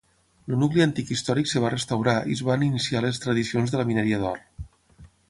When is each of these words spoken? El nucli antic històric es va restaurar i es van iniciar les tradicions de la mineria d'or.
El 0.51 0.53
nucli 0.61 0.81
antic 0.85 1.11
històric 1.15 1.51
es 1.51 1.61
va 1.65 1.71
restaurar 1.73 2.15
i 2.31 2.37
es 2.37 2.41
van 2.47 2.65
iniciar 2.71 3.03
les 3.07 3.21
tradicions 3.27 3.75
de 3.77 3.81
la 3.83 3.87
mineria 3.91 4.23
d'or. 4.25 4.41